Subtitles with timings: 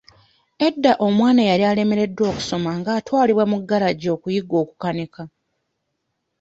[0.67, 5.23] Edda omwana eyali alemereddwa okusoma ng'atwalibwa mu galagi okuyiga okukanika.